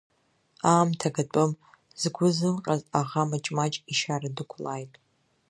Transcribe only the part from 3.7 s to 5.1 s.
ишьара дықәлаит…